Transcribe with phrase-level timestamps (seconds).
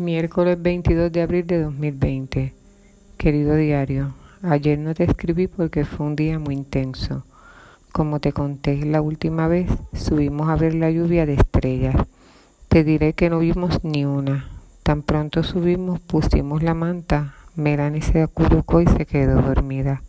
[0.00, 2.54] Miércoles 22 de abril de 2020.
[3.18, 7.26] Querido diario, ayer no te escribí porque fue un día muy intenso.
[7.92, 11.96] Como te conté la última vez, subimos a ver la lluvia de estrellas.
[12.68, 14.48] Te diré que no vimos ni una.
[14.84, 17.34] Tan pronto subimos, pusimos la manta.
[17.54, 20.02] Melanie se acurrucó y se quedó dormida.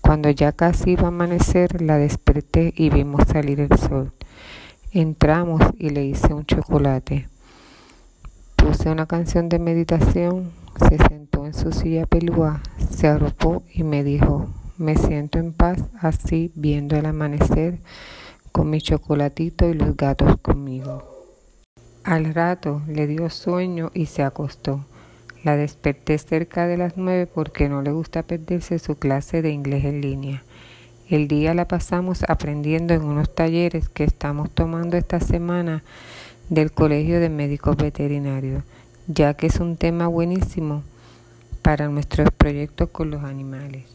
[0.00, 4.12] Cuando ya casi iba a amanecer, la desperté y vimos salir el sol.
[4.92, 7.33] Entramos y le hice un chocolate.
[8.64, 10.50] Puse una canción de meditación,
[10.88, 15.84] se sentó en su silla pelúa, se arropó y me dijo, me siento en paz
[16.00, 17.80] así viendo el amanecer
[18.52, 21.04] con mi chocolatito y los gatos conmigo.
[22.04, 24.86] Al rato le dio sueño y se acostó.
[25.42, 29.84] La desperté cerca de las nueve porque no le gusta perderse su clase de inglés
[29.84, 30.42] en línea.
[31.10, 35.84] El día la pasamos aprendiendo en unos talleres que estamos tomando esta semana
[36.54, 38.62] del Colegio de Médicos Veterinarios,
[39.08, 40.84] ya que es un tema buenísimo
[41.62, 43.86] para nuestros proyectos con los animales.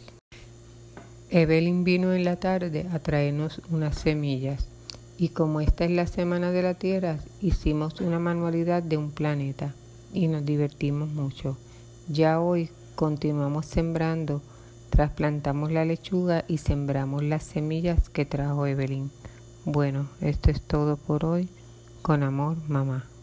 [1.30, 4.67] Evelyn vino en la tarde a traernos unas semillas
[5.17, 9.73] y como esta es la Semana de la Tierra, hicimos una manualidad de un planeta
[10.13, 11.57] y nos divertimos mucho.
[12.09, 14.41] Ya hoy continuamos sembrando,
[14.89, 19.11] trasplantamos la lechuga y sembramos las semillas que trajo Evelyn.
[19.63, 21.47] Bueno, esto es todo por hoy.
[22.02, 23.18] Con amor, mamá.